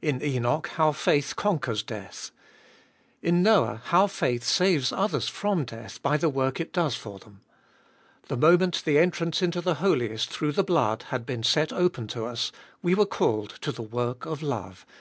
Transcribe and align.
In 0.00 0.22
Enoch, 0.22 0.68
how 0.76 0.92
faith 0.92 1.36
conquers 1.36 1.82
death. 1.82 2.30
In 3.20 3.42
Noah, 3.42 3.82
how 3.84 4.06
faith 4.06 4.42
saves 4.42 4.92
others 4.92 5.28
from 5.28 5.66
death 5.66 6.00
by 6.00 6.16
the 6.16 6.30
work 6.30 6.58
it 6.58 6.72
does 6.72 6.94
for 6.94 7.18
them. 7.18 7.42
The 8.28 8.38
moment 8.38 8.86
the 8.86 8.96
entrance 8.98 9.42
into 9.42 9.60
the 9.60 9.74
Holiest 9.82 10.30
through 10.30 10.52
the 10.52 10.64
blood 10.64 11.02
had 11.10 11.26
been 11.26 11.42
set 11.42 11.70
open 11.70 12.06
to 12.06 12.24
us, 12.24 12.50
we 12.80 12.94
were 12.94 13.04
called 13.04 13.56
to 13.60 13.72
the 13.72 13.82
work 13.82 14.24
of 14.24 14.42
love 14.42 14.86
(x. 14.88 14.92